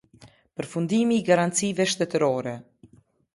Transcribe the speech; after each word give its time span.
Përfundimi 0.61 1.19
i 1.21 1.25
garancive 1.27 1.87
shtetërore. 1.93 2.55